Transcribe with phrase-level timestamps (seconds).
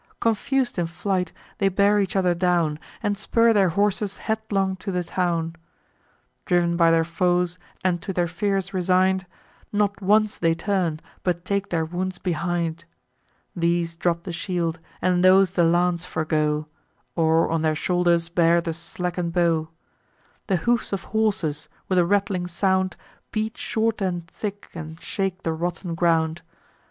[0.19, 5.03] Confus'd in flight, they bear each other down, And spur their horses headlong to the
[5.03, 5.55] town.
[6.47, 9.27] Driv'n by their foes, and to their fears resign'd,
[9.71, 12.85] Not once they turn, but take their wounds behind.
[13.55, 16.65] These drop the shield, and those the lance forego,
[17.15, 19.69] Or on their shoulders bear the slacken'd bow.
[20.47, 22.95] The hoofs of horses, with a rattling sound,
[23.31, 26.41] Beat short and thick, and shake the rotten ground.